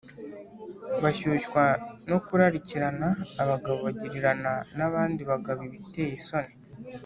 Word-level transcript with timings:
bashyushywa 1.03 1.63
no 2.09 2.17
kurarikirana 2.25 3.07
Abagabo 3.43 3.77
bagirirana 3.85 4.53
n’abandi 4.77 5.21
bagabo 5.31 5.59
ibiteye 5.69 6.11
isoni 6.19 6.53